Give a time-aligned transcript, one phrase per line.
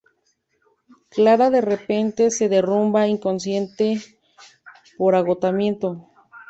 [1.09, 4.01] Clara de repente se derrumba inconsciente
[4.97, 6.09] por agotamiento.